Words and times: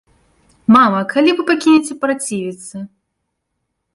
Мама, 0.75 1.01
калі 1.11 1.35
вы 1.41 1.45
пакінеце 1.51 1.93
працівіцца? 2.05 2.77